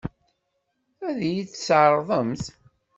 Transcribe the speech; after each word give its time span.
Ad 1.07 1.19
iyi-tt-tɛeṛḍemt? 1.29 2.43